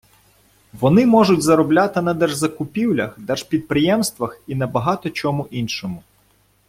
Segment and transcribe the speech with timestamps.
[0.73, 6.03] Вони можуть заробляти на держзакупівлях, держпідприємствах і на багато чому іншому.